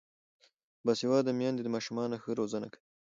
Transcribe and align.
باسواده 0.85 1.31
میندې 1.39 1.61
د 1.63 1.67
ماشومانو 1.75 2.21
ښه 2.23 2.31
روزنه 2.39 2.67
کوي. 2.73 2.83